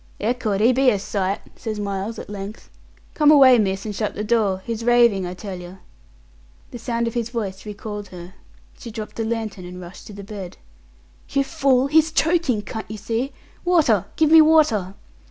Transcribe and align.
"Ecod, 0.19 0.61
he 0.61 0.73
be 0.73 0.89
a 0.89 0.97
sight!" 0.97 1.41
says 1.55 1.79
Miles, 1.79 2.17
at 2.17 2.27
length. 2.27 2.71
"Come 3.13 3.29
away, 3.29 3.59
miss, 3.59 3.85
and 3.85 3.95
shut 3.95 4.15
the 4.15 4.23
door. 4.23 4.63
He's 4.65 4.83
raving, 4.83 5.27
I 5.27 5.35
tell 5.35 5.59
yer." 5.61 5.77
The 6.71 6.79
sound 6.79 7.07
of 7.07 7.13
his 7.13 7.29
voice 7.29 7.67
recalled 7.67 8.07
her. 8.07 8.33
She 8.79 8.89
dropped 8.89 9.15
the 9.17 9.23
lantern, 9.25 9.63
and 9.63 9.79
rushed 9.79 10.07
to 10.07 10.13
the 10.13 10.23
bed. 10.23 10.57
"You 11.29 11.43
fool; 11.43 11.85
he's 11.85 12.11
choking, 12.11 12.63
can't 12.63 12.89
you 12.89 12.97
see? 12.97 13.31
Water! 13.63 14.07
give 14.15 14.31
me 14.31 14.41
water!" 14.41 14.95